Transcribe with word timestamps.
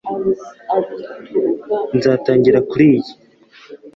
Nzatangira 1.97 2.59
kuriyi 2.69 3.11